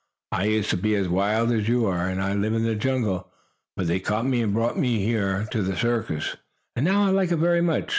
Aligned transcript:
"I 0.31 0.45
used 0.45 0.71
to 0.71 0.77
be 0.77 0.95
as 0.95 1.07
wild 1.07 1.51
as 1.51 1.67
you 1.69 1.85
are, 1.85 2.07
and 2.09 2.41
live 2.41 2.53
in 2.55 2.63
the 2.63 2.73
jungle. 2.73 3.29
But 3.77 3.85
they 3.85 3.99
caught 3.99 4.25
me 4.25 4.41
and 4.41 4.51
brought 4.51 4.75
me 4.75 4.97
here 5.05 5.45
to 5.51 5.61
the 5.61 5.77
circus; 5.77 6.37
and 6.75 6.83
now 6.83 7.05
I 7.05 7.11
like 7.11 7.31
it 7.31 7.37
very 7.37 7.61
much. 7.61 7.89